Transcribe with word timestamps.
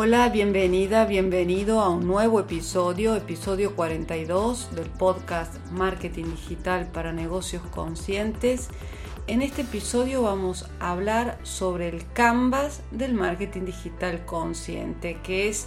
Hola, 0.00 0.28
bienvenida, 0.28 1.06
bienvenido 1.06 1.80
a 1.80 1.88
un 1.88 2.06
nuevo 2.06 2.38
episodio, 2.38 3.16
episodio 3.16 3.74
42 3.74 4.72
del 4.76 4.88
podcast 4.90 5.56
Marketing 5.72 6.26
Digital 6.26 6.86
para 6.86 7.12
Negocios 7.12 7.64
Conscientes. 7.72 8.68
En 9.26 9.42
este 9.42 9.62
episodio 9.62 10.22
vamos 10.22 10.70
a 10.78 10.92
hablar 10.92 11.40
sobre 11.42 11.88
el 11.88 12.06
canvas 12.12 12.80
del 12.92 13.12
marketing 13.12 13.64
digital 13.64 14.24
consciente, 14.24 15.18
que 15.24 15.48
es 15.48 15.66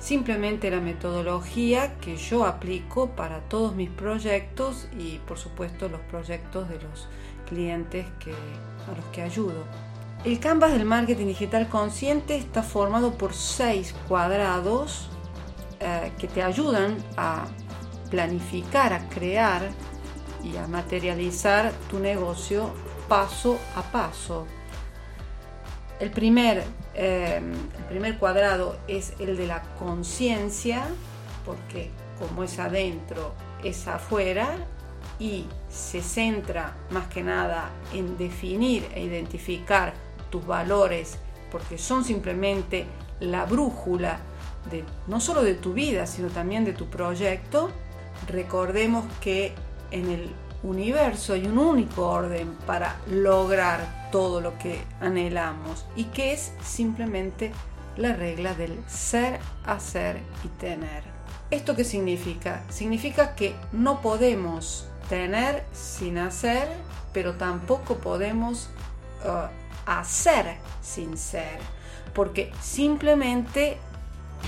simplemente 0.00 0.72
la 0.72 0.80
metodología 0.80 2.00
que 2.00 2.16
yo 2.16 2.46
aplico 2.46 3.10
para 3.10 3.42
todos 3.42 3.76
mis 3.76 3.90
proyectos 3.90 4.88
y 4.98 5.18
por 5.18 5.38
supuesto 5.38 5.88
los 5.88 6.00
proyectos 6.00 6.68
de 6.68 6.80
los 6.80 7.06
clientes 7.48 8.06
que, 8.18 8.32
a 8.32 8.96
los 8.96 9.04
que 9.12 9.22
ayudo. 9.22 9.87
El 10.24 10.40
canvas 10.40 10.72
del 10.72 10.84
marketing 10.84 11.26
digital 11.26 11.68
consciente 11.68 12.36
está 12.36 12.64
formado 12.64 13.16
por 13.16 13.34
seis 13.34 13.94
cuadrados 14.08 15.08
eh, 15.78 16.10
que 16.18 16.26
te 16.26 16.42
ayudan 16.42 16.96
a 17.16 17.46
planificar, 18.10 18.92
a 18.92 19.08
crear 19.08 19.70
y 20.42 20.56
a 20.56 20.66
materializar 20.66 21.72
tu 21.88 22.00
negocio 22.00 22.70
paso 23.08 23.58
a 23.76 23.82
paso. 23.82 24.46
El 26.00 26.10
primer, 26.10 26.64
eh, 26.94 27.40
el 27.78 27.84
primer 27.84 28.18
cuadrado 28.18 28.76
es 28.88 29.12
el 29.20 29.36
de 29.36 29.46
la 29.46 29.62
conciencia, 29.78 30.82
porque 31.44 31.90
como 32.18 32.42
es 32.42 32.58
adentro, 32.58 33.34
es 33.62 33.86
afuera 33.86 34.48
y 35.20 35.46
se 35.68 36.02
centra 36.02 36.76
más 36.90 37.06
que 37.06 37.22
nada 37.22 37.70
en 37.92 38.18
definir 38.18 38.88
e 38.94 39.02
identificar 39.02 40.07
tus 40.30 40.46
valores, 40.46 41.18
porque 41.50 41.78
son 41.78 42.04
simplemente 42.04 42.86
la 43.20 43.44
brújula 43.44 44.18
de 44.70 44.84
no 45.06 45.20
solo 45.20 45.42
de 45.42 45.54
tu 45.54 45.72
vida, 45.72 46.06
sino 46.06 46.28
también 46.28 46.64
de 46.64 46.72
tu 46.72 46.86
proyecto, 46.86 47.70
recordemos 48.26 49.04
que 49.20 49.54
en 49.90 50.10
el 50.10 50.30
universo 50.62 51.34
hay 51.34 51.46
un 51.46 51.58
único 51.58 52.08
orden 52.08 52.56
para 52.66 52.96
lograr 53.10 54.08
todo 54.10 54.40
lo 54.40 54.58
que 54.58 54.80
anhelamos 55.00 55.86
y 55.96 56.04
que 56.04 56.32
es 56.32 56.52
simplemente 56.62 57.52
la 57.96 58.14
regla 58.14 58.54
del 58.54 58.78
ser, 58.86 59.40
hacer 59.64 60.20
y 60.44 60.48
tener. 60.60 61.02
¿Esto 61.50 61.74
qué 61.74 61.84
significa? 61.84 62.62
Significa 62.68 63.34
que 63.34 63.54
no 63.72 64.00
podemos 64.02 64.86
tener 65.08 65.64
sin 65.72 66.18
hacer, 66.18 66.68
pero 67.12 67.34
tampoco 67.34 67.96
podemos 67.96 68.68
uh, 69.24 69.48
hacer 69.88 70.56
sin 70.82 71.16
ser, 71.16 71.58
porque 72.14 72.52
simplemente 72.60 73.78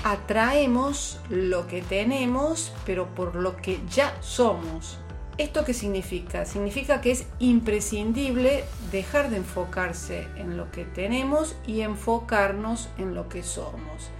atraemos 0.03 1.19
lo 1.29 1.67
que 1.67 1.81
tenemos, 1.81 2.71
pero 2.85 3.07
por 3.15 3.35
lo 3.35 3.57
que 3.57 3.79
ya 3.89 4.15
somos. 4.21 4.99
¿Esto 5.37 5.65
qué 5.65 5.73
significa? 5.73 6.45
Significa 6.45 7.01
que 7.01 7.11
es 7.11 7.25
imprescindible 7.39 8.63
dejar 8.91 9.29
de 9.29 9.37
enfocarse 9.37 10.27
en 10.35 10.57
lo 10.57 10.71
que 10.71 10.85
tenemos 10.85 11.55
y 11.65 11.81
enfocarnos 11.81 12.89
en 12.97 13.15
lo 13.15 13.27
que 13.27 13.41
somos. 13.41 14.11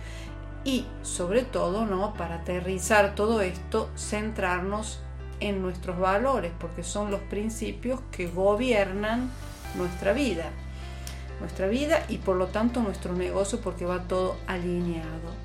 Y 0.63 0.85
sobre 1.03 1.43
todo, 1.43 1.85
¿no? 1.85 2.13
Para 2.13 2.35
aterrizar 2.35 3.13
todo 3.13 3.41
esto, 3.41 3.89
centrarnos 3.95 4.99
en 5.39 5.61
nuestros 5.61 5.99
valores, 5.99 6.51
porque 6.59 6.83
son 6.83 7.11
los 7.11 7.19
principios 7.21 7.99
que 8.11 8.27
gobiernan 8.27 9.29
nuestra 9.75 10.13
vida 10.13 10.51
nuestra 11.41 11.67
vida 11.67 12.05
y 12.07 12.19
por 12.19 12.37
lo 12.37 12.47
tanto 12.47 12.81
nuestro 12.81 13.13
negocio 13.13 13.59
porque 13.59 13.85
va 13.85 14.03
todo 14.03 14.37
alineado. 14.47 15.35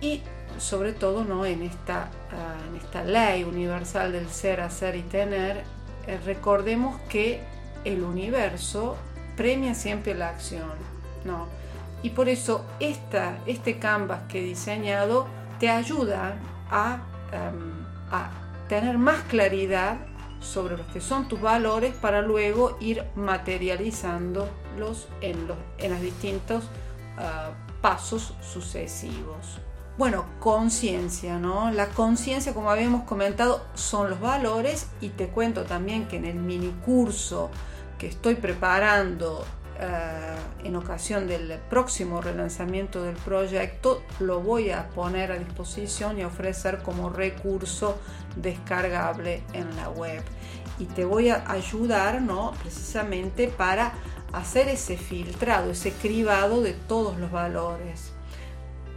Y 0.00 0.20
sobre 0.58 0.92
todo 0.92 1.24
¿no? 1.24 1.46
en, 1.46 1.62
esta, 1.62 2.10
ah, 2.30 2.56
en 2.68 2.76
esta 2.76 3.04
ley 3.04 3.44
universal 3.44 4.12
del 4.12 4.28
ser, 4.28 4.60
hacer 4.60 4.96
y 4.96 5.02
tener, 5.02 5.64
eh, 6.06 6.18
recordemos 6.26 7.00
que 7.08 7.40
el 7.84 8.02
universo 8.02 8.96
premia 9.36 9.74
siempre 9.74 10.14
la 10.14 10.28
acción. 10.28 10.70
¿no? 11.24 11.46
Y 12.02 12.10
por 12.10 12.28
eso 12.28 12.64
esta, 12.80 13.38
este 13.46 13.78
canvas 13.78 14.22
que 14.28 14.40
he 14.40 14.44
diseñado 14.44 15.26
te 15.58 15.70
ayuda 15.70 16.34
a, 16.70 16.98
em, 17.32 17.86
a 18.10 18.30
tener 18.68 18.98
más 18.98 19.22
claridad 19.22 19.98
sobre 20.40 20.76
los 20.76 20.86
que 20.88 21.00
son 21.00 21.28
tus 21.28 21.40
valores 21.40 21.94
para 21.94 22.20
luego 22.20 22.76
ir 22.80 23.04
en 24.74 24.80
los, 24.80 25.08
en 25.78 25.90
los 25.90 26.00
distintos 26.00 26.64
ah, 27.18 27.50
pasos 27.80 28.34
sucesivos. 28.40 29.60
Bueno, 29.98 30.24
conciencia, 30.40 31.38
¿no? 31.38 31.70
La 31.70 31.88
conciencia, 31.88 32.54
como 32.54 32.70
habíamos 32.70 33.04
comentado, 33.04 33.62
son 33.74 34.08
los 34.08 34.20
valores 34.20 34.88
y 35.00 35.10
te 35.10 35.28
cuento 35.28 35.64
también 35.64 36.08
que 36.08 36.16
en 36.16 36.24
el 36.24 36.36
mini 36.36 36.74
curso 36.84 37.50
que 37.98 38.06
estoy 38.06 38.36
preparando 38.36 39.44
eh, 39.78 40.36
en 40.64 40.76
ocasión 40.76 41.26
del 41.26 41.58
próximo 41.68 42.20
relanzamiento 42.20 43.02
del 43.02 43.16
proyecto 43.16 44.02
lo 44.20 44.40
voy 44.40 44.70
a 44.70 44.88
poner 44.88 45.32
a 45.32 45.38
disposición 45.38 46.18
y 46.18 46.24
ofrecer 46.24 46.82
como 46.82 47.10
recurso 47.10 47.98
descargable 48.36 49.42
en 49.52 49.74
la 49.76 49.88
web 49.88 50.22
y 50.78 50.86
te 50.86 51.04
voy 51.04 51.30
a 51.30 51.50
ayudar 51.50 52.22
no 52.22 52.52
precisamente 52.62 53.48
para 53.48 53.92
hacer 54.32 54.68
ese 54.68 54.96
filtrado 54.96 55.70
ese 55.70 55.92
cribado 55.92 56.62
de 56.62 56.72
todos 56.72 57.18
los 57.18 57.30
valores. 57.30 58.12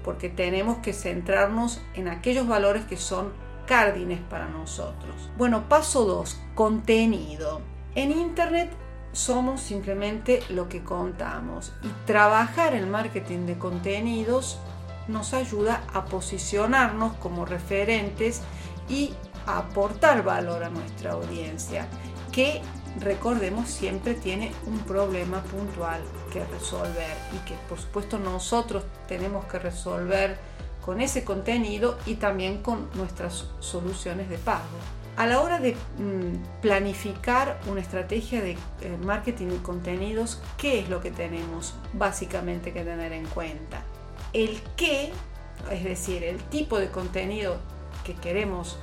Porque 0.03 0.29
tenemos 0.29 0.77
que 0.77 0.93
centrarnos 0.93 1.81
en 1.93 2.07
aquellos 2.07 2.47
valores 2.47 2.85
que 2.85 2.97
son 2.97 3.33
cárdines 3.65 4.19
para 4.21 4.47
nosotros. 4.47 5.29
Bueno 5.37 5.67
paso 5.67 6.05
2 6.05 6.39
contenido. 6.53 7.61
En 7.95 8.11
internet 8.11 8.69
somos 9.11 9.61
simplemente 9.61 10.43
lo 10.49 10.69
que 10.69 10.83
contamos. 10.83 11.73
Y 11.81 11.87
trabajar 12.05 12.75
el 12.75 12.85
marketing 12.85 13.45
de 13.45 13.57
contenidos 13.57 14.59
nos 15.07 15.33
ayuda 15.33 15.83
a 15.93 16.05
posicionarnos 16.05 17.13
como 17.17 17.45
referentes 17.45 18.41
y 18.89 19.13
aportar 19.45 20.23
valor 20.23 20.63
a 20.63 20.69
nuestra 20.69 21.13
audiencia, 21.13 21.87
que 22.31 22.61
recordemos 22.99 23.69
siempre 23.69 24.13
tiene 24.13 24.51
un 24.65 24.79
problema 24.79 25.41
puntual 25.43 26.01
que 26.31 26.43
resolver 26.45 27.15
y 27.33 27.47
que 27.47 27.55
por 27.67 27.79
supuesto 27.79 28.19
nosotros 28.19 28.83
tenemos 29.07 29.45
que 29.45 29.59
resolver 29.59 30.37
con 30.85 31.01
ese 31.01 31.23
contenido 31.23 31.97
y 32.05 32.15
también 32.15 32.61
con 32.61 32.89
nuestras 32.93 33.45
soluciones 33.59 34.29
de 34.29 34.37
pago. 34.37 34.63
A 35.17 35.25
la 35.25 35.41
hora 35.41 35.59
de 35.59 35.73
mm, 35.73 36.61
planificar 36.61 37.59
una 37.67 37.79
estrategia 37.79 38.41
de 38.41 38.51
eh, 38.51 38.57
marketing 39.03 39.47
y 39.55 39.57
contenidos, 39.59 40.41
¿qué 40.57 40.79
es 40.79 40.89
lo 40.89 41.01
que 41.01 41.09
tenemos 41.09 41.73
básicamente 41.93 42.73
que 42.73 42.83
tener 42.83 43.13
en 43.13 43.25
cuenta? 43.27 43.81
El 44.33 44.61
qué, 44.75 45.11
es 45.71 45.83
decir, 45.85 46.23
el 46.23 46.37
tipo 46.43 46.77
de 46.77 46.91
contenido 46.91 47.57
que 48.03 48.13
queremos 48.13 48.77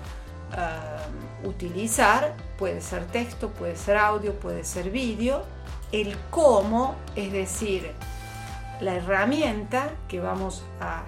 ah, 0.53 0.99
utilizar, 1.45 2.35
puede 2.59 2.81
ser 2.81 3.07
texto, 3.07 3.51
puede 3.51 3.77
ser 3.77 3.97
audio, 3.97 4.35
puede 4.35 4.65
ser 4.65 4.91
vídeo. 4.91 5.43
El 5.91 6.17
cómo, 6.31 6.97
es 7.17 7.33
decir, 7.33 7.93
la 8.81 8.95
herramienta 8.95 9.91
que 10.09 10.21
vamos 10.21 10.65
a 10.81 11.05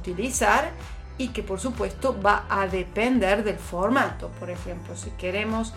utilizar 0.00 0.70
y 1.18 1.28
que 1.28 1.42
por 1.42 1.60
supuesto 1.60 2.20
va 2.20 2.44
a 2.48 2.66
depender 2.66 3.42
del 3.44 3.58
formato. 3.58 4.28
Por 4.38 4.50
ejemplo, 4.50 4.96
si 4.96 5.10
queremos 5.10 5.72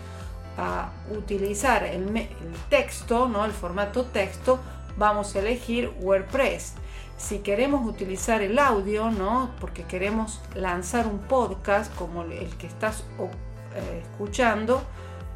ah, 0.58 0.90
utilizar 1.10 1.84
el, 1.84 2.28
texto, 2.68 3.28
¿no? 3.28 3.44
el 3.44 3.52
formato 3.52 4.04
texto, 4.06 4.58
vamos 4.96 5.34
a 5.34 5.38
elegir 5.38 5.92
WordPress. 6.00 6.74
Si 7.20 7.40
queremos 7.40 7.86
utilizar 7.86 8.40
el 8.40 8.58
audio, 8.58 9.10
¿no? 9.10 9.50
porque 9.60 9.84
queremos 9.84 10.40
lanzar 10.54 11.06
un 11.06 11.18
podcast 11.18 11.94
como 11.94 12.22
el 12.22 12.48
que 12.56 12.66
estás 12.66 13.04
eh, 13.20 14.02
escuchando, 14.02 14.82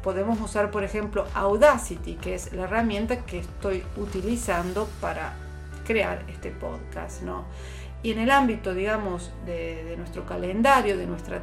podemos 0.01 0.41
usar 0.41 0.71
por 0.71 0.83
ejemplo 0.83 1.25
Audacity, 1.35 2.15
que 2.15 2.33
es 2.33 2.51
la 2.53 2.63
herramienta 2.63 3.23
que 3.23 3.37
estoy 3.37 3.83
utilizando 3.97 4.89
para 4.99 5.35
crear 5.85 6.25
este 6.27 6.49
podcast. 6.49 7.21
¿no? 7.21 7.45
Y 8.01 8.11
en 8.11 8.19
el 8.19 8.31
ámbito, 8.31 8.73
digamos, 8.73 9.31
de, 9.45 9.93
nuestro 9.95 10.25
calendario, 10.25 10.97
de 10.97 11.05
nuestra 11.05 11.39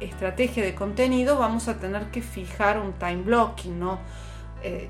estrategia 0.00 0.64
de 0.64 0.74
contenido, 0.74 1.38
vamos 1.38 1.68
a 1.68 1.78
tener 1.78 2.06
que 2.10 2.22
fijar 2.22 2.78
un 2.78 2.94
time 2.94 3.22
blocking, 3.22 3.78
¿no? 3.78 3.98
Eh, 4.62 4.88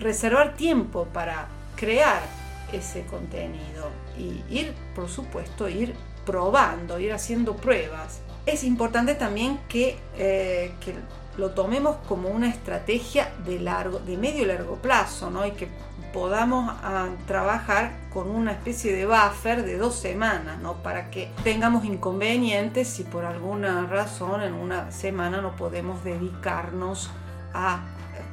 reservar 0.00 0.54
tiempo 0.54 1.06
para 1.12 1.46
crear 1.76 2.39
ese 2.72 3.04
contenido 3.06 3.90
y 4.18 4.42
ir, 4.48 4.74
por 4.94 5.08
supuesto, 5.08 5.68
ir 5.68 5.94
probando, 6.24 6.98
ir 7.00 7.12
haciendo 7.12 7.56
pruebas. 7.56 8.20
Es 8.46 8.64
importante 8.64 9.14
también 9.14 9.58
que, 9.68 9.98
eh, 10.16 10.72
que 10.80 10.94
lo 11.36 11.50
tomemos 11.50 11.96
como 12.08 12.28
una 12.28 12.48
estrategia 12.48 13.32
de, 13.44 13.60
largo, 13.60 13.98
de 14.00 14.16
medio 14.16 14.42
y 14.42 14.46
largo 14.46 14.76
plazo, 14.76 15.30
¿no? 15.30 15.46
Y 15.46 15.52
que 15.52 15.68
podamos 16.12 16.72
ah, 16.82 17.08
trabajar 17.26 17.92
con 18.12 18.30
una 18.30 18.52
especie 18.52 18.92
de 18.92 19.06
buffer 19.06 19.64
de 19.64 19.76
dos 19.78 19.94
semanas, 19.94 20.60
¿no? 20.60 20.74
Para 20.82 21.10
que 21.10 21.30
tengamos 21.44 21.84
inconvenientes 21.84 22.88
si 22.88 23.04
por 23.04 23.24
alguna 23.24 23.86
razón 23.86 24.42
en 24.42 24.54
una 24.54 24.90
semana 24.90 25.40
no 25.40 25.56
podemos 25.56 26.02
dedicarnos 26.02 27.10
a 27.54 27.80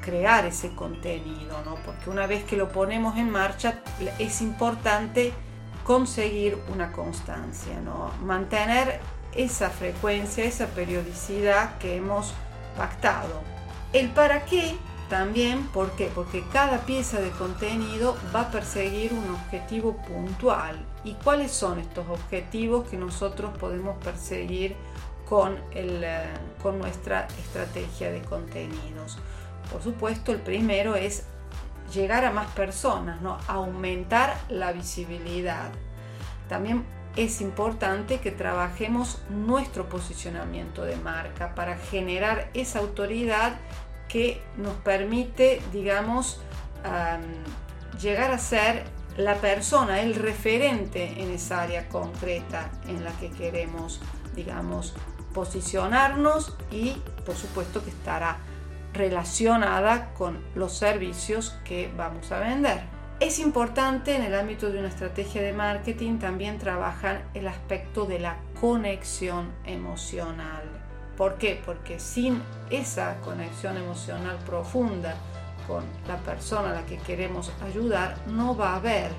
crear 0.08 0.46
ese 0.46 0.74
contenido, 0.74 1.62
¿no? 1.66 1.76
Porque 1.86 2.10
una 2.10 2.28
vez 2.28 2.46
que 2.46 2.56
lo 2.56 2.70
ponemos 2.70 3.18
en 3.18 3.30
marcha 3.30 3.82
es 4.20 4.42
importante 4.42 5.34
conseguir 5.84 6.58
una 6.74 6.94
constancia, 6.94 7.82
¿no? 7.82 8.12
Mantener 8.24 9.02
esa 9.36 9.70
frecuencia, 9.70 10.46
esa 10.46 10.68
periodicidad 10.68 11.78
que 11.80 11.98
hemos 11.98 12.34
pactado. 12.78 13.42
El 13.92 14.10
para 14.12 14.46
qué 14.46 14.78
también, 15.10 15.68
¿por 15.68 15.92
qué? 15.92 16.10
Porque 16.16 16.42
cada 16.54 16.86
pieza 16.86 17.20
de 17.20 17.32
contenido 17.32 18.16
va 18.34 18.42
a 18.44 18.52
perseguir 18.52 19.12
un 19.12 19.30
objetivo 19.34 19.98
puntual. 19.98 20.86
¿Y 21.04 21.16
cuáles 21.16 21.52
son 21.52 21.80
estos 21.80 22.08
objetivos 22.08 22.88
que 22.88 22.96
nosotros 22.96 23.58
podemos 23.58 23.98
perseguir 24.02 24.74
con, 25.28 25.58
el, 25.72 26.02
eh, 26.02 26.30
con 26.64 26.80
nuestra 26.80 27.28
estrategia 27.44 28.10
de 28.10 28.22
contenidos? 28.22 29.18
Por 29.72 29.82
supuesto, 29.82 30.32
el 30.32 30.40
primero 30.40 30.96
es 30.96 31.26
llegar 31.94 32.26
a 32.26 32.32
más 32.32 32.48
personas, 32.48 33.22
¿no? 33.22 33.38
aumentar 33.48 34.38
la 34.50 34.72
visibilidad. 34.72 35.70
También 36.50 36.86
es 37.16 37.42
importante 37.42 38.20
que 38.20 38.32
trabajemos 38.32 39.22
nuestro 39.30 39.90
posicionamiento 39.90 40.84
de 40.84 40.98
marca 40.98 41.56
para 41.56 41.78
generar 41.78 42.50
esa 42.54 42.80
autoridad 42.80 43.58
que 44.08 44.42
nos 44.56 44.76
permite, 44.76 45.62
digamos, 45.74 46.40
llegar 48.00 48.32
a 48.32 48.38
ser 48.38 48.86
la 49.18 49.36
persona, 49.36 50.02
el 50.02 50.14
referente 50.14 51.22
en 51.22 51.32
esa 51.32 51.64
área 51.64 51.90
concreta 51.90 52.70
en 52.88 53.04
la 53.04 53.12
que 53.14 53.32
queremos, 53.32 54.00
digamos, 54.36 54.94
posicionarnos 55.34 56.56
y 56.72 57.02
por 57.26 57.36
supuesto 57.36 57.84
que 57.84 57.90
estará 57.90 58.38
relacionada 58.98 60.14
con 60.14 60.44
los 60.56 60.74
servicios 60.74 61.58
que 61.64 61.92
vamos 61.96 62.32
a 62.32 62.40
vender. 62.40 62.82
Es 63.20 63.40
importante 63.40 64.16
en 64.16 64.24
el 64.24 64.36
ámbito 64.36 64.70
de 64.70 64.80
una 64.80 64.90
estrategia 64.90 65.42
de 65.42 65.54
marketing 65.54 66.20
también 66.20 66.60
trabajar 66.60 67.24
el 67.34 67.48
aspecto 67.48 68.06
de 68.06 68.20
la 68.20 68.38
conexión 68.60 69.52
emocional. 69.66 70.64
¿Por 71.18 71.40
qué? 71.40 71.60
Porque 71.66 72.00
sin 72.00 72.44
esa 72.70 73.20
conexión 73.22 73.76
emocional 73.76 74.38
profunda 74.46 75.16
con 75.68 75.84
la 76.08 76.18
persona 76.18 76.70
a 76.70 76.74
la 76.76 76.86
que 76.86 76.98
queremos 76.98 77.52
ayudar, 77.66 78.16
no 78.28 78.56
va 78.56 78.74
a 78.74 78.76
haber, 78.76 79.12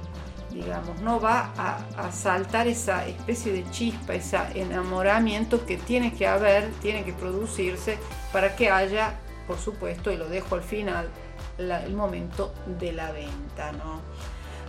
digamos, 0.53 1.01
no 1.01 1.21
va 1.21 1.53
a, 1.57 2.13
saltar 2.13 2.69
esa 2.69 3.07
especie 3.07 3.53
de 3.53 3.69
chispa, 3.71 4.15
ese 4.15 4.39
enamoramiento 4.55 5.67
que 5.67 5.77
tiene 5.77 6.15
que 6.15 6.27
haber, 6.27 6.71
tiene 6.81 7.05
que 7.05 7.13
producirse 7.13 7.99
para 8.33 8.55
que 8.55 8.71
haya, 8.71 9.15
por 9.49 9.59
supuesto, 9.59 10.13
y 10.13 10.17
lo 10.17 10.29
dejo 10.29 10.55
al 10.55 10.63
final, 10.63 11.09
el 11.57 11.95
momento 11.95 12.53
de 12.79 12.93
la 12.93 13.11
venta. 13.11 13.73
¿no? 13.73 14.01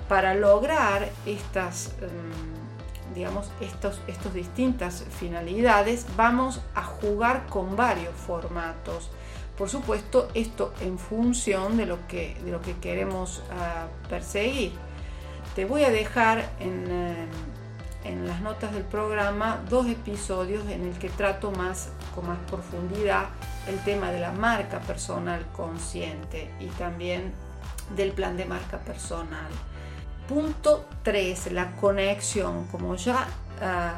Para 0.07 0.33
lograr 0.33 1.09
estas, 1.25 1.93
em, 2.01 3.13
digamos, 3.13 3.51
estos, 3.59 4.01
estos 4.07 4.33
distintas 4.33 5.03
finalidades, 5.19 6.07
vamos 6.15 6.61
a 6.73 6.83
jugar 6.83 7.45
con 7.47 7.75
varios 7.75 8.15
formatos. 8.15 9.11
Por 9.57 9.69
supuesto, 9.69 10.29
esto 10.33 10.73
en 10.79 10.97
función 10.97 11.75
de 11.75 11.85
lo 11.85 12.07
que, 12.07 12.35
de 12.45 12.51
lo 12.51 12.61
que 12.61 12.77
queremos 12.77 13.43
ah, 13.51 13.87
perseguir. 14.07 14.71
Te 15.55 15.65
voy 15.65 15.83
a 15.83 15.89
dejar 15.89 16.49
en, 16.59 16.89
em, 16.89 17.27
en 18.03 18.27
las 18.27 18.41
notas 18.41 18.73
del 18.73 18.83
programa 18.83 19.61
dos 19.69 19.87
episodios 19.87 20.67
en 20.69 20.87
el 20.87 20.93
que 20.97 21.09
trato 21.09 21.51
más 21.51 21.89
con 22.15 22.27
más 22.27 22.37
profundidad 22.47 23.25
el 23.67 23.79
tema 23.83 24.11
de 24.11 24.19
la 24.19 24.31
marca 24.31 24.79
personal 24.79 25.45
consciente 25.55 26.51
y 26.59 26.67
también 26.67 27.33
del 27.95 28.11
plan 28.11 28.37
de 28.37 28.45
marca 28.45 28.77
personal. 28.79 29.47
Punto 30.27 30.85
3, 31.03 31.51
la 31.53 31.75
conexión, 31.75 32.65
como 32.67 32.95
ya 32.95 33.27
ah, 33.61 33.95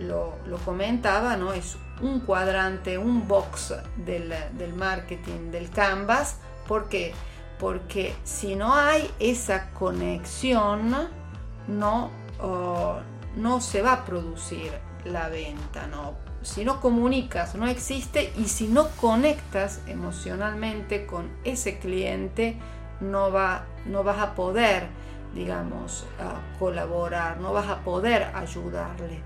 lo, 0.00 0.36
comentaba, 0.64 1.36
¿no? 1.36 1.52
es 1.52 1.76
un 2.00 2.20
cuadrante, 2.20 2.98
un 2.98 3.26
box 3.26 3.74
del, 3.96 4.34
marketing, 4.76 5.50
del 5.50 5.70
canvas. 5.70 6.36
¿Por 6.68 6.88
qué? 6.88 7.14
Porque 7.58 8.14
si 8.24 8.54
no 8.54 8.74
hay 8.74 9.10
esa 9.18 9.70
conexión, 9.70 11.08
no, 11.68 12.10
no 13.36 13.60
se 13.60 13.82
va 13.82 13.92
a 13.92 14.04
producir 14.04 14.72
la 15.04 15.28
venta, 15.28 15.86
¿no? 15.86 16.14
Si 16.42 16.64
no 16.64 16.80
comunicas, 16.80 17.54
no 17.54 17.68
existe 17.68 18.32
y 18.36 18.48
si 18.48 18.66
no 18.68 18.88
conectas 19.00 19.80
emocionalmente 19.86 21.06
con 21.06 21.30
ese 21.44 21.78
cliente, 21.78 22.56
no, 23.00 23.30
va, 23.30 23.64
no 23.86 24.02
vas 24.02 24.18
a 24.18 24.34
poder, 24.34 24.86
digamos, 25.34 26.04
colaborar, 26.58 27.38
no 27.40 27.52
vas 27.52 27.68
a 27.68 27.80
poder 27.80 28.24
ayudarle. 28.34 29.20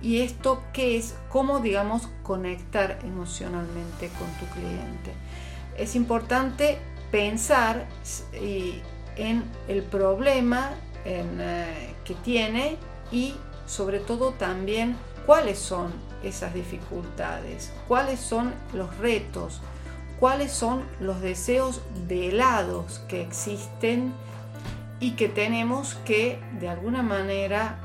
¿Y 0.00 0.22
esto 0.22 0.62
qué 0.72 0.96
es? 0.96 1.14
¿Cómo, 1.28 1.60
digamos, 1.60 2.08
conectar 2.22 2.98
emocionalmente 3.04 4.10
con 4.18 4.28
tu 4.38 4.46
cliente? 4.54 5.12
Es 5.76 5.94
importante 5.94 6.78
pensar 7.10 7.86
en 8.32 9.44
el 9.68 9.82
problema 9.82 10.70
eh, 11.04 11.94
que 12.04 12.14
tiene 12.14 12.76
y 13.12 13.34
sobre 13.72 14.00
todo 14.00 14.32
también 14.32 14.96
cuáles 15.24 15.58
son 15.58 15.94
esas 16.22 16.52
dificultades, 16.52 17.72
cuáles 17.88 18.20
son 18.20 18.52
los 18.74 18.94
retos, 18.98 19.62
cuáles 20.20 20.52
son 20.52 20.84
los 21.00 21.22
deseos 21.22 21.80
velados 22.06 22.98
que 23.08 23.22
existen 23.22 24.12
y 25.00 25.12
que 25.12 25.30
tenemos 25.30 25.94
que 26.04 26.38
de 26.60 26.68
alguna 26.68 27.02
manera 27.02 27.78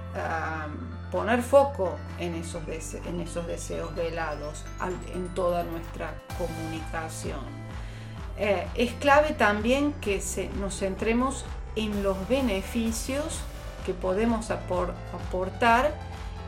poner 1.09 1.41
foco 1.41 1.95
en 2.19 2.35
esos, 2.35 2.63
en 3.05 3.21
esos 3.21 3.47
deseos 3.47 3.95
velados 3.95 4.65
en 5.15 5.29
toda 5.29 5.63
nuestra 5.63 6.15
comunicación. 6.37 7.39
Eh, 8.37 8.67
es 8.75 8.91
clave 8.95 9.31
también 9.31 9.93
que 9.93 10.21
nos 10.59 10.79
centremos 10.79 11.45
en 11.77 12.03
los 12.03 12.27
beneficios 12.27 13.39
que 13.87 13.93
podemos 13.93 14.51
aportar 14.51 15.93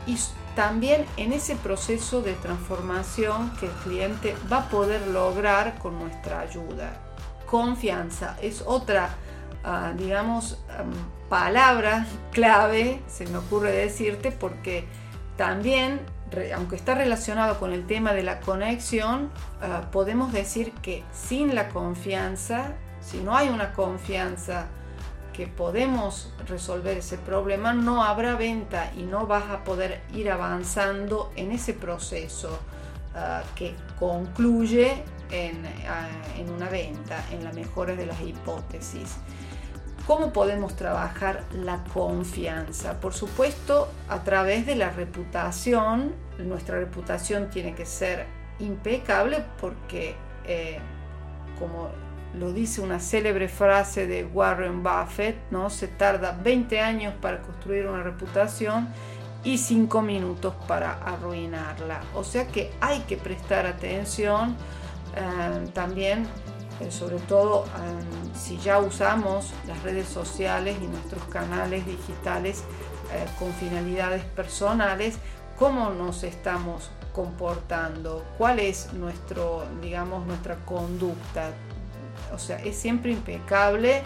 y 0.06 0.18
también 0.54 1.06
en 1.16 1.32
ese 1.32 1.56
proceso 1.56 2.20
de 2.20 2.34
transformación 2.34 3.50
que 3.58 3.64
el 3.64 3.72
cliente 3.72 4.36
va 4.52 4.58
a 4.58 4.68
poder 4.68 5.06
lograr 5.08 5.78
con 5.78 5.98
nuestra 5.98 6.40
ayuda. 6.40 7.00
Confianza 7.46 8.36
es 8.42 8.62
otra, 8.66 9.08
ah, 9.64 9.94
digamos, 9.96 10.62
palabra 11.30 12.06
clave, 12.30 13.00
se 13.08 13.26
me 13.26 13.38
ocurre 13.38 13.72
decirte, 13.72 14.32
porque 14.32 14.84
también, 15.38 16.02
aunque 16.54 16.76
está 16.76 16.94
relacionado 16.94 17.58
con 17.58 17.72
el 17.72 17.86
tema 17.86 18.12
de 18.12 18.22
la 18.22 18.40
conexión, 18.40 19.30
ah, 19.62 19.88
podemos 19.90 20.30
decir 20.30 20.72
que 20.82 21.04
sin 21.10 21.54
la 21.54 21.70
confianza, 21.70 22.74
si 23.00 23.22
no 23.22 23.34
hay 23.34 23.48
una 23.48 23.72
confianza, 23.72 24.66
podemos 25.46 26.32
resolver 26.46 26.98
ese 26.98 27.18
problema, 27.18 27.72
no 27.72 28.02
habrá 28.02 28.34
venta 28.36 28.92
y 28.96 29.02
no 29.02 29.26
vas 29.26 29.50
a 29.50 29.64
poder 29.64 30.02
ir 30.12 30.30
avanzando 30.30 31.32
en 31.36 31.52
ese 31.52 31.74
proceso 31.74 32.58
ah, 33.14 33.42
que 33.54 33.74
concluye 33.98 35.02
en, 35.30 35.64
ah, 35.88 36.08
en, 36.36 36.50
una 36.50 36.68
venta, 36.68 37.24
en 37.30 37.44
la 37.44 37.52
mejora 37.52 37.94
de 37.94 38.06
las 38.06 38.20
hipótesis. 38.20 39.16
¿Cómo 40.06 40.32
podemos 40.32 40.74
trabajar 40.74 41.44
la 41.52 41.84
confianza? 41.84 42.98
Por 43.00 43.14
supuesto, 43.14 43.88
a 44.08 44.24
través 44.24 44.66
de 44.66 44.74
la 44.74 44.90
reputación. 44.90 46.14
Nuestra 46.38 46.78
reputación 46.78 47.50
tiene 47.50 47.74
que 47.74 47.86
ser 47.86 48.26
impecable 48.58 49.44
porque, 49.60 50.16
eh, 50.44 50.78
como 51.58 51.90
lo 52.34 52.52
dice 52.52 52.80
una 52.80 53.00
célebre 53.00 53.48
frase 53.48 54.06
de 54.06 54.24
Warren 54.24 54.82
Buffett, 54.82 55.36
¿no? 55.50 55.70
Se 55.70 55.88
tarda 55.88 56.38
20 56.42 56.80
años 56.80 57.14
para 57.20 57.42
construir 57.42 57.86
una 57.86 58.02
reputación 58.02 58.88
y 59.42 59.58
cinco 59.58 60.02
minutos 60.02 60.54
para 60.68 60.92
arruinarla. 60.92 62.02
O 62.14 62.24
sea 62.24 62.46
que 62.46 62.70
hay 62.80 63.00
que 63.00 63.16
prestar 63.16 63.66
atención 63.66 64.56
eh, 65.16 65.68
también, 65.72 66.26
eh, 66.80 66.90
sobre 66.90 67.18
todo 67.18 67.64
eh, 67.64 68.38
si 68.38 68.58
ya 68.58 68.78
usamos 68.78 69.52
las 69.66 69.82
redes 69.82 70.06
sociales 70.06 70.76
y 70.80 70.86
nuestros 70.86 71.24
canales 71.24 71.84
digitales 71.86 72.64
con 73.40 73.52
finalidades 73.54 74.22
personales, 74.22 75.18
cómo 75.58 75.90
nos 75.90 76.22
estamos 76.22 76.92
comportando, 77.12 78.24
cuál 78.38 78.60
es 78.60 78.92
nuestro, 78.92 79.64
digamos, 79.82 80.24
nuestra 80.28 80.54
conducta. 80.64 81.50
O 82.32 82.38
sea, 82.38 82.58
es 82.58 82.76
siempre 82.76 83.12
impecable 83.12 84.02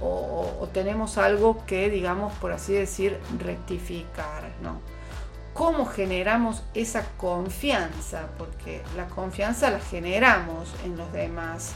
o, 0.00 0.68
tenemos 0.72 1.18
algo 1.18 1.64
que, 1.66 1.88
digamos, 1.88 2.32
por 2.34 2.52
así 2.52 2.72
decir, 2.72 3.18
rectificar, 3.38 4.50
¿no? 4.62 4.80
¿Cómo 5.52 5.86
generamos 5.86 6.64
esa 6.74 7.06
confianza? 7.16 8.26
Porque 8.38 8.82
la 8.96 9.06
confianza 9.06 9.70
la 9.70 9.78
generamos 9.78 10.74
en 10.84 10.96
los 10.96 11.12
demás. 11.12 11.74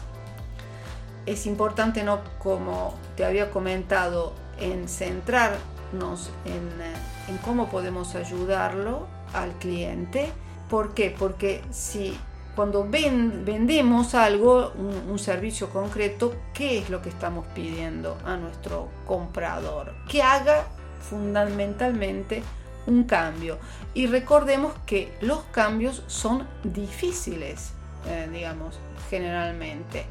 Es 1.27 1.47
importante, 1.47 2.03
¿no? 2.03 2.21
Como 2.41 2.95
te 3.17 3.25
había 3.25 3.51
comentado, 3.51 4.35
en 4.59 4.89
centrarnos 4.89 6.31
en, 6.45 7.33
en 7.33 7.39
cómo 7.39 7.69
podemos 7.69 8.17
ayudarlo 8.17 9.07
al 9.33 9.53
cliente. 9.53 10.33
¿Por 10.69 10.95
qué? 10.95 11.15
Porque 11.17 11.63
si 11.71 12.19
cuando 12.59 12.85
vendemos 12.91 14.17
algo, 14.17 14.73
un, 14.73 15.17
servicio 15.21 15.71
concreto, 15.71 16.35
¿qué 16.53 16.79
es 16.79 16.91
lo 16.91 17.01
que 17.01 17.09
estamos 17.09 17.47
pidiendo 17.55 18.19
a 18.27 18.37
nuestro 18.37 18.89
comprador? 19.07 19.95
Que 20.09 20.25
haga 20.25 20.67
fundamentalmente 21.09 22.43
un 22.89 23.05
cambio. 23.05 23.59
Y 23.95 24.09
recordemos 24.09 24.73
que 24.87 25.17
los 25.21 25.45
cambios 25.53 26.03
son 26.09 26.49
difíciles, 26.65 27.75
eh, 28.09 28.29
digamos, 28.33 28.81
generalmente. 29.09 30.05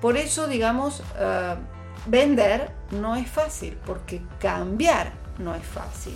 Por 0.00 0.16
eso, 0.16 0.46
digamos, 0.46 1.02
eh, 1.18 1.56
vender 2.06 2.70
no 2.92 3.16
es 3.16 3.28
fácil, 3.28 3.76
porque 3.84 4.22
cambiar 4.38 5.10
no 5.38 5.52
es 5.56 5.64
fácil. 5.64 6.14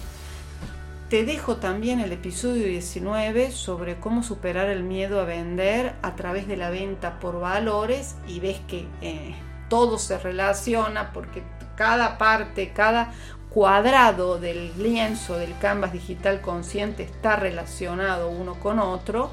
Te 1.08 1.24
dejo 1.24 1.58
también 1.58 2.00
el 2.00 2.10
episodio 2.10 2.66
19 2.66 3.52
sobre 3.52 4.00
cómo 4.00 4.24
superar 4.24 4.68
el 4.68 4.82
miedo 4.82 5.20
a 5.20 5.24
vender 5.24 5.94
a 6.02 6.16
través 6.16 6.48
de 6.48 6.56
la 6.56 6.68
venta 6.68 7.20
por 7.20 7.38
valores 7.38 8.16
y 8.26 8.40
ves 8.40 8.58
que 8.66 8.88
eh, 9.02 9.36
todo 9.68 10.00
se 10.00 10.18
relaciona 10.18 11.12
porque 11.12 11.44
cada 11.76 12.18
parte, 12.18 12.72
cada 12.72 13.12
cuadrado 13.50 14.40
del 14.40 14.72
lienzo 14.82 15.38
del 15.38 15.56
canvas 15.58 15.92
digital 15.92 16.40
consciente 16.40 17.04
está 17.04 17.36
relacionado 17.36 18.28
uno 18.28 18.58
con 18.58 18.80
otro. 18.80 19.30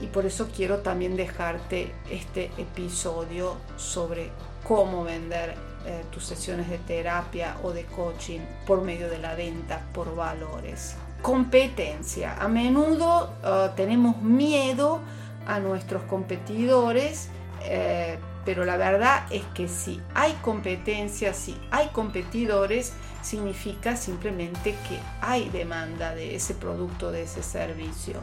Y 0.00 0.06
por 0.06 0.26
eso 0.26 0.48
quiero 0.54 0.78
también 0.78 1.16
dejarte 1.16 1.92
este 2.10 2.50
episodio 2.58 3.54
sobre 3.76 4.32
cómo 4.66 5.04
vender 5.04 5.54
eh, 5.86 6.04
tus 6.10 6.24
sesiones 6.24 6.68
de 6.68 6.78
terapia 6.78 7.56
o 7.62 7.72
de 7.72 7.84
coaching 7.84 8.40
por 8.66 8.82
medio 8.82 9.08
de 9.08 9.18
la 9.18 9.34
venta 9.34 9.82
por 9.92 10.14
valores. 10.14 10.96
Competencia. 11.22 12.36
A 12.38 12.48
menudo 12.48 13.32
eh, 13.44 13.70
tenemos 13.76 14.20
miedo 14.20 15.00
a 15.46 15.60
nuestros 15.60 16.02
competidores, 16.02 17.28
eh, 17.62 18.18
pero 18.44 18.64
la 18.64 18.76
verdad 18.76 19.24
es 19.30 19.44
que 19.54 19.68
si 19.68 20.00
hay 20.14 20.32
competencia, 20.42 21.32
si 21.32 21.56
hay 21.70 21.88
competidores, 21.88 22.92
significa 23.22 23.96
simplemente 23.96 24.74
que 24.88 24.98
hay 25.20 25.48
demanda 25.50 26.14
de 26.14 26.36
ese 26.36 26.54
producto, 26.54 27.12
de 27.12 27.22
ese 27.22 27.42
servicio. 27.42 28.20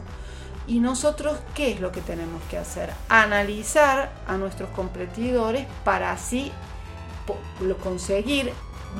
Y 0.68 0.80
nosotros, 0.80 1.38
¿qué 1.54 1.72
es 1.72 1.80
lo 1.80 1.92
que 1.92 2.00
tenemos 2.00 2.42
que 2.50 2.58
hacer? 2.58 2.90
Analizar 3.08 4.10
a 4.26 4.36
nuestros 4.36 4.68
competidores 4.70 5.66
para 5.84 6.10
así 6.10 6.50
conseguir 7.82 8.52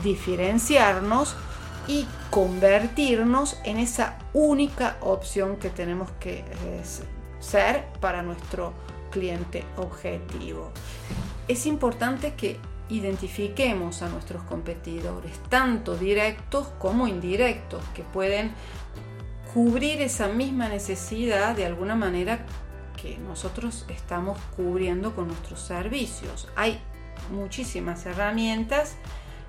diferenciarnos 0.03 1.37
y 1.89 2.07
convertirnos 2.31 3.57
en 3.65 3.79
esa 3.79 4.19
única 4.33 4.97
opción 5.01 5.57
que 5.57 5.71
tenemos 5.71 6.11
que 6.21 6.45
ser 7.41 7.87
para 8.01 8.23
nuestro 8.23 8.73
cliente 9.11 9.65
objetivo. 9.77 10.73
Es 11.49 11.67
importante 11.67 12.35
que 12.35 12.59
identifiquemos 12.89 14.03
a 14.03 14.09
nuestros 14.09 14.43
competidores, 14.45 15.33
tanto 15.49 15.97
directos 15.97 16.69
como 16.79 17.09
indirectos, 17.09 17.83
que 17.95 18.03
pueden 18.03 18.53
cubrir 19.55 20.03
esa 20.03 20.29
misma 20.29 20.69
necesidad 20.69 21.57
de 21.57 21.67
alguna 21.67 21.95
manera 21.95 22.45
que 23.01 23.19
nosotros 23.19 23.87
estamos 23.89 24.39
cubriendo 24.57 25.15
con 25.15 25.29
nuestros 25.29 25.61
servicios. 25.61 26.49
Hay 26.57 26.81
muchísimas 27.31 28.07
herramientas, 28.07 28.97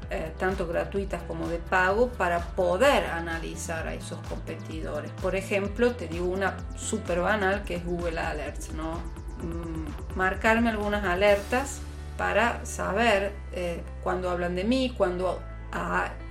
eh, 0.09 0.31
tanto 0.37 0.67
gratuitas 0.67 1.21
como 1.23 1.47
de 1.47 1.57
pago, 1.57 2.09
para 2.09 2.39
poder 2.39 3.05
analizar 3.05 3.87
a 3.87 3.93
esos 3.93 4.19
competidores. 4.27 5.11
Por 5.21 5.35
ejemplo, 5.35 5.95
te 5.95 6.07
digo 6.07 6.25
una 6.25 6.57
súper 6.75 7.19
banal 7.19 7.63
que 7.63 7.75
es 7.75 7.85
Google 7.85 8.19
Alerts, 8.19 8.73
¿no? 8.73 8.93
Mm, 9.43 10.17
marcarme 10.17 10.69
algunas 10.69 11.03
alertas 11.03 11.81
para 12.17 12.65
saber 12.65 13.33
eh, 13.53 13.83
cuando 14.03 14.29
hablan 14.29 14.55
de 14.55 14.63
mí, 14.63 14.93
cuando 14.97 15.39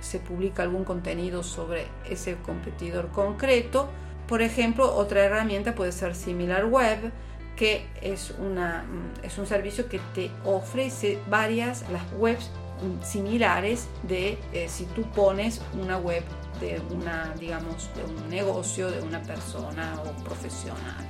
se 0.01 0.19
publica 0.19 0.63
algún 0.63 0.83
contenido 0.83 1.41
sobre 1.43 1.85
ese 2.09 2.35
competidor 2.37 3.09
concreto. 3.09 3.87
Por 4.27 4.41
ejemplo, 4.41 4.93
otra 4.93 5.23
herramienta 5.23 5.73
puede 5.73 5.93
ser 5.93 6.15
Similar 6.15 6.65
Web, 6.65 7.11
que 7.57 7.87
es, 8.01 8.33
una, 8.39 8.83
mm, 8.83 9.25
es 9.25 9.37
un 9.37 9.47
servicio 9.47 9.89
que 9.89 9.99
te 10.13 10.31
ofrece 10.45 11.19
varias 11.29 11.83
las 11.89 12.03
webs 12.17 12.49
mm, 12.81 13.03
similares 13.03 13.87
de 14.03 14.37
eh, 14.53 14.69
si 14.69 14.85
tú 14.85 15.03
pones 15.11 15.61
una 15.73 15.97
web 15.97 16.23
de 16.61 16.81
una 16.91 17.33
digamos 17.39 17.89
de 17.95 18.03
un 18.03 18.29
negocio 18.29 18.89
de 18.89 19.01
una 19.01 19.21
persona 19.21 20.01
o 20.01 20.23
profesional 20.23 21.05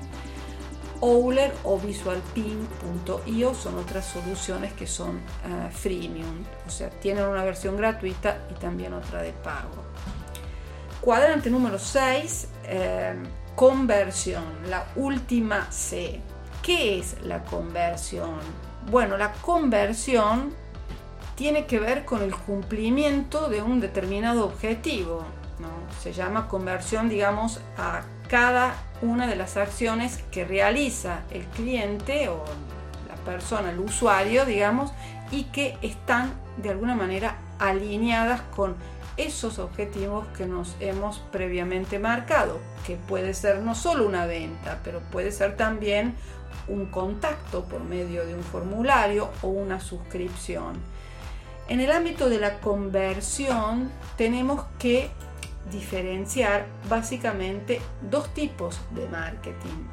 Owler 1.02 1.54
o 1.64 1.78
visualpin.io 1.78 3.54
son 3.54 3.78
otras 3.78 4.06
soluciones 4.06 4.74
que 4.74 4.88
son 4.88 5.18
uh, 5.18 5.70
freemium, 5.72 6.44
o 6.66 6.70
sea, 6.70 6.90
tienen 6.90 7.26
una 7.26 7.44
versión 7.44 7.78
gratuita 7.78 8.48
y 8.50 8.60
también 8.60 8.94
otra 8.94 9.22
de 9.22 9.32
pago. 9.32 9.84
Cuadrante 11.00 11.50
número 11.52 11.78
6, 11.78 12.48
eh, 12.66 13.16
conversión, 13.56 14.44
la 14.70 14.88
última 14.96 15.72
C. 15.72 16.20
¿Qué 16.68 17.00
es 17.00 17.16
la 17.24 17.46
conversión? 17.46 18.40
Bueno, 18.92 19.16
la 19.16 19.32
conversión 19.32 20.54
tiene 21.36 21.66
que 21.66 21.80
ver 21.80 22.04
con 22.04 22.22
el 22.22 22.36
cumplimiento 22.36 23.48
de 23.48 23.62
un 23.62 23.80
determinado 23.80 24.44
objetivo. 24.44 25.24
¿no? 25.60 25.70
Se 26.02 26.12
llama 26.12 26.50
conversión, 26.50 27.08
digamos, 27.08 27.62
a 27.78 28.02
cada 28.28 28.76
una 29.02 29.28
de 29.28 29.38
las 29.38 29.56
acciones 29.56 30.26
que 30.30 30.44
realiza 30.44 31.22
el 31.32 31.46
cliente 31.46 32.28
o 32.28 32.44
la 33.08 33.16
persona, 33.24 33.72
el 33.72 33.80
usuario, 33.80 34.44
digamos, 34.44 34.92
y 35.32 35.46
que 35.46 35.78
están 35.82 36.34
de 36.58 36.72
alguna 36.72 36.96
manera 36.96 37.38
alineadas 37.60 38.42
con 38.54 38.76
esos 39.16 39.58
objetivos 39.58 40.28
que 40.38 40.46
nos 40.46 40.76
hemos 40.80 41.20
previamente 41.32 41.98
marcado, 41.98 42.60
que 42.86 42.98
puede 42.98 43.34
ser 43.34 43.60
no 43.60 43.74
solo 43.74 44.06
una 44.06 44.26
venta, 44.26 44.80
pero 44.84 45.00
puede 45.00 45.32
ser 45.32 45.58
también 45.58 46.16
un 46.68 46.88
contacto 46.88 47.66
por 47.66 47.84
medio 47.84 48.26
de 48.26 48.36
un 48.36 48.44
formulario 48.44 49.30
o 49.42 49.48
una 49.48 49.80
suscripción. 49.80 50.76
En 51.70 51.82
el 51.82 51.92
ámbito 51.92 52.30
de 52.30 52.40
la 52.40 52.60
conversión 52.60 53.92
tenemos 54.16 54.64
que 54.80 55.10
diferenciar 55.72 56.66
básicamente 56.90 57.82
dos 58.10 58.34
tipos 58.34 58.80
de 58.92 59.08
marketing. 59.10 59.84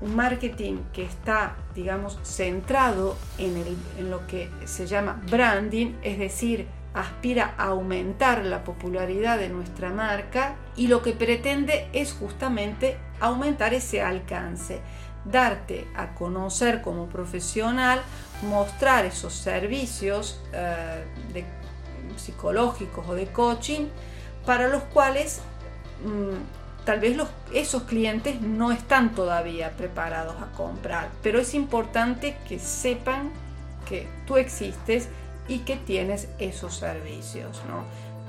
Un 0.00 0.16
marketing 0.16 0.78
que 0.92 1.04
está, 1.04 1.56
digamos, 1.74 2.18
centrado 2.24 3.16
en, 3.38 4.10
lo 4.10 4.26
que 4.26 4.50
se 4.64 4.86
llama 4.86 5.22
branding, 5.30 5.94
es 6.02 6.18
decir, 6.18 6.66
aspira 6.94 7.54
a 7.58 7.66
aumentar 7.66 8.44
la 8.44 8.64
popularidad 8.64 9.38
de 9.38 9.48
nuestra 9.48 9.90
marca 9.90 10.56
y 10.76 10.88
lo 10.88 11.02
que 11.02 11.12
pretende 11.12 11.88
es 11.92 12.12
justamente 12.12 12.96
aumentar 13.20 13.72
ese 13.72 14.02
alcance 14.02 14.80
darte 15.24 15.86
a 15.96 16.14
conocer 16.14 16.82
como 16.82 17.06
profesional, 17.06 18.00
mostrar 18.42 19.04
esos 19.04 19.32
servicios 19.32 20.40
eh, 20.52 21.04
psicológicos 22.16 23.08
o 23.08 23.14
de 23.14 23.26
coaching 23.26 23.86
para 24.44 24.68
los 24.68 24.82
cuales 24.84 25.40
mm, 26.04 26.84
tal 26.84 27.00
vez 27.00 27.16
esos 27.52 27.84
clientes 27.84 28.40
no 28.40 28.72
están 28.72 29.14
todavía 29.14 29.70
preparados 29.72 30.36
a 30.42 30.52
comprar, 30.56 31.08
pero 31.22 31.40
es 31.40 31.54
importante 31.54 32.36
que 32.46 32.58
sepan 32.58 33.30
que 33.88 34.06
tú 34.26 34.36
existes 34.36 35.08
y 35.48 35.60
que 35.60 35.76
tienes 35.76 36.28
esos 36.38 36.76
servicios. 36.76 37.62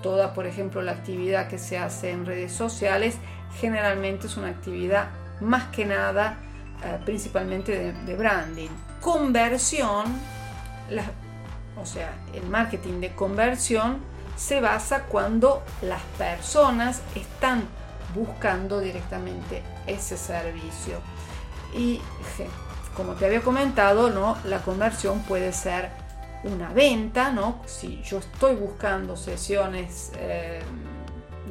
toda, 0.02 0.34
por 0.34 0.46
ejemplo, 0.46 0.82
la 0.82 0.92
actividad 0.92 1.48
que 1.48 1.58
se 1.58 1.78
hace 1.78 2.12
en 2.12 2.26
redes 2.26 2.52
sociales, 2.52 3.18
generalmente 3.60 4.28
es 4.28 4.38
una 4.38 4.50
actividad 4.50 5.10
más 5.42 5.66
que 5.66 5.86
nada, 5.86 6.38
eh, 6.84 7.00
principalmente 7.06 7.94
de, 7.94 8.16
branding. 8.16 8.70
Conversión, 9.02 10.06
o 11.80 11.86
sea, 11.86 12.14
el 12.34 12.48
marketing 12.48 13.02
de 13.02 13.14
conversión 13.14 14.00
se 14.36 14.62
basa 14.62 15.04
cuando 15.04 15.64
las 15.82 16.02
personas 16.18 17.02
están 17.16 17.64
buscando 18.14 18.80
directamente 18.80 19.62
ese 19.88 20.18
servicio. 20.18 21.00
Y 21.76 22.02
como 22.96 23.14
te 23.14 23.26
había 23.26 23.42
comentado, 23.42 24.10
¿no? 24.10 24.38
la 24.46 24.60
conversión 24.60 25.20
puede 25.24 25.52
ser 25.54 25.90
una 26.46 26.70
venta, 26.70 27.32
¿no? 27.32 27.62
Si 27.66 28.02
yo 28.04 28.20
estoy 28.20 28.56
buscando 28.56 29.18
sesiones 29.18 30.12
eh, 30.18 30.62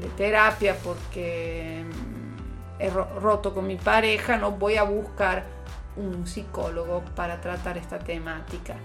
de 0.01 0.09
terapia 0.09 0.77
porque 0.83 1.85
he 2.79 2.91
roto 2.91 3.55
con 3.55 3.67
mi 3.67 3.77
pareja, 3.77 4.37
no 4.37 4.53
voy 4.53 4.77
a 4.77 4.83
buscar 4.83 5.45
un 5.97 6.27
psicólogo 6.27 7.03
para 7.15 7.41
tratar 7.41 7.79
esta 7.79 7.99
temática. 7.99 8.77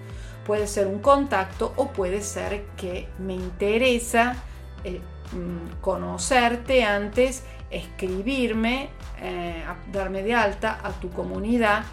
Puede 0.46 0.68
ser 0.68 0.88
un 0.88 1.00
contacto 1.00 1.74
o 1.76 1.88
puede 1.88 2.22
ser 2.22 2.66
que 2.78 3.08
me 3.20 3.34
interesa 3.34 4.36
eh, 4.84 5.02
mm, 5.32 5.82
conocerte 5.82 6.84
antes, 6.84 7.44
escribirme, 7.70 8.90
eh, 9.22 9.64
darme 9.92 10.24
de 10.24 10.34
alta 10.34 10.80
a 10.84 10.92
tu 10.92 11.10
comunidad 11.10 11.84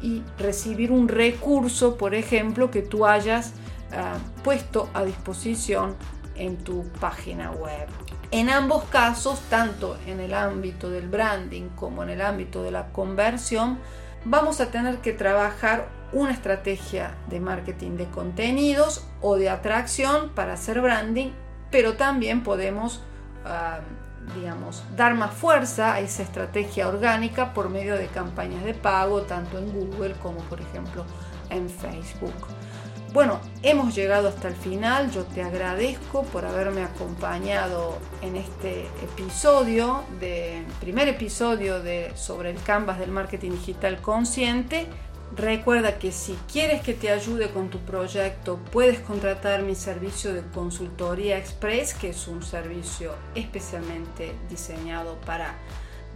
y 0.00 0.22
recibir 0.38 0.90
un 0.90 1.08
recurso, 1.08 1.96
por 1.96 2.14
ejemplo, 2.14 2.70
que 2.70 2.82
tú 2.82 3.06
hayas 3.06 3.54
ah, 3.92 4.18
puesto 4.42 4.88
a 4.94 5.04
disposición 5.04 5.94
en 6.36 6.56
tu 6.56 6.84
página 7.00 7.50
web. 7.50 7.88
En 8.30 8.48
ambos 8.48 8.84
casos, 8.84 9.40
tanto 9.50 9.98
en 10.06 10.20
el 10.20 10.34
ámbito 10.34 10.88
del 10.90 11.08
branding 11.08 11.68
como 11.70 12.02
en 12.02 12.10
el 12.10 12.22
ámbito 12.22 12.62
de 12.62 12.70
la 12.70 12.88
conversión, 12.88 13.78
vamos 14.24 14.60
a 14.60 14.70
tener 14.70 14.98
que 14.98 15.12
trabajar 15.12 15.88
una 16.12 16.32
estrategia 16.32 17.14
de 17.28 17.40
marketing 17.40 17.96
de 17.96 18.06
contenidos 18.06 19.06
o 19.20 19.36
de 19.36 19.50
atracción 19.50 20.30
para 20.30 20.54
hacer 20.54 20.80
branding, 20.80 21.30
pero 21.70 21.94
también 21.94 22.42
podemos 22.42 23.02
ah, 23.44 23.80
digamos, 24.34 24.84
dar 24.96 25.14
más 25.14 25.32
fuerza 25.32 25.94
a 25.94 26.00
esa 26.00 26.22
estrategia 26.22 26.88
orgánica 26.88 27.52
por 27.52 27.68
medio 27.68 27.96
de 27.96 28.06
campañas 28.06 28.64
de 28.64 28.74
pago, 28.74 29.22
tanto 29.22 29.58
en 29.58 29.72
Google 29.72 30.14
como 30.22 30.38
por 30.42 30.60
ejemplo 30.60 31.04
en 31.50 31.68
Facebook. 31.68 32.32
Bueno, 33.12 33.40
hemos 33.62 33.94
llegado 33.94 34.28
hasta 34.28 34.48
el 34.48 34.54
final. 34.54 35.10
Yo 35.10 35.24
te 35.24 35.42
agradezco 35.42 36.22
por 36.24 36.46
haberme 36.46 36.82
acompañado 36.82 37.98
en 38.22 38.36
este 38.36 38.86
episodio, 39.02 40.02
primer 40.80 41.08
episodio 41.08 41.82
de, 41.82 42.12
sobre 42.14 42.50
el 42.50 42.62
canvas 42.62 42.98
del 42.98 43.10
marketing 43.10 43.50
digital 43.50 44.00
consciente. 44.00 44.86
Recuerda 45.36 45.98
que 45.98 46.10
si 46.10 46.38
quieres 46.50 46.80
que 46.80 46.94
te 46.94 47.10
ayude 47.10 47.50
con 47.50 47.68
tu 47.68 47.80
proyecto, 47.80 48.58
puedes 48.70 49.00
contratar 49.00 49.60
mi 49.62 49.74
servicio 49.74 50.32
de 50.32 50.42
consultoría 50.54 51.36
express, 51.36 51.92
que 51.92 52.10
es 52.10 52.28
un 52.28 52.42
servicio 52.42 53.12
especialmente 53.34 54.32
diseñado 54.48 55.18
para 55.26 55.54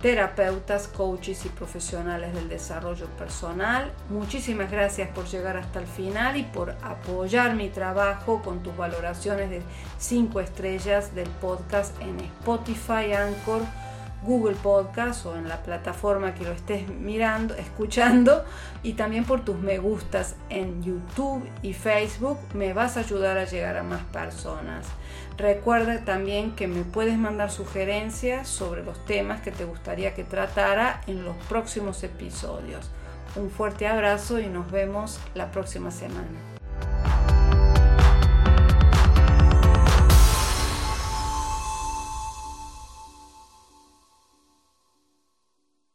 terapeutas, 0.06 0.86
coaches 0.86 1.46
y 1.46 1.48
profesionales 1.48 2.32
del 2.32 2.48
desarrollo 2.48 3.06
personal. 3.18 3.90
Muchísimas 4.08 4.70
gracias 4.70 5.08
por 5.08 5.26
llegar 5.26 5.56
hasta 5.56 5.80
el 5.80 5.88
final 5.88 6.36
y 6.36 6.44
por 6.44 6.76
apoyar 6.80 7.56
mi 7.56 7.70
trabajo 7.70 8.40
con 8.40 8.62
tus 8.62 8.76
valoraciones 8.76 9.50
de 9.50 9.62
5 9.98 10.38
estrellas 10.38 11.12
del 11.16 11.28
podcast 11.28 12.00
en 12.00 12.20
Spotify, 12.20 13.14
Anchor, 13.14 13.62
Google 14.26 14.56
Podcast 14.56 15.24
o 15.26 15.36
en 15.36 15.48
la 15.48 15.62
plataforma 15.62 16.34
que 16.34 16.44
lo 16.44 16.52
estés 16.52 16.88
mirando, 16.88 17.54
escuchando 17.54 18.44
y 18.82 18.94
también 18.94 19.24
por 19.24 19.44
tus 19.44 19.58
me 19.58 19.78
gustas 19.78 20.34
en 20.50 20.82
YouTube 20.82 21.48
y 21.62 21.72
Facebook 21.72 22.38
me 22.52 22.72
vas 22.72 22.96
a 22.96 23.00
ayudar 23.00 23.38
a 23.38 23.44
llegar 23.44 23.76
a 23.76 23.82
más 23.82 24.02
personas. 24.04 24.86
Recuerda 25.38 26.04
también 26.04 26.56
que 26.56 26.66
me 26.66 26.82
puedes 26.82 27.16
mandar 27.18 27.50
sugerencias 27.50 28.48
sobre 28.48 28.82
los 28.82 29.04
temas 29.04 29.40
que 29.42 29.52
te 29.52 29.64
gustaría 29.64 30.14
que 30.14 30.24
tratara 30.24 31.02
en 31.06 31.24
los 31.24 31.36
próximos 31.48 32.02
episodios. 32.02 32.90
Un 33.36 33.50
fuerte 33.50 33.86
abrazo 33.86 34.40
y 34.40 34.46
nos 34.46 34.70
vemos 34.70 35.20
la 35.34 35.50
próxima 35.50 35.90
semana. 35.90 36.55